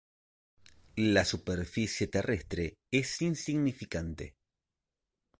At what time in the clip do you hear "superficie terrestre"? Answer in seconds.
1.23-2.73